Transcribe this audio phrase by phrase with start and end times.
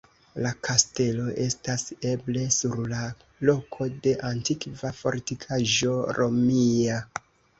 [0.43, 3.03] La kastelo estas eble sur la
[3.49, 6.99] loko de antikva fortikaĵo romia.